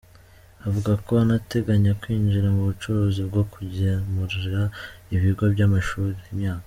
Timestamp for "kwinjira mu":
2.01-2.61